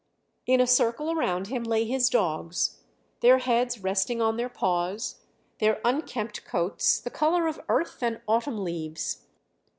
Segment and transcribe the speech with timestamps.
[0.47, 2.79] In a circle around him lay his dogs,
[3.19, 5.19] their heads resting on their paws,
[5.59, 9.27] their unkempt coats the colour of earth and autumn leaves.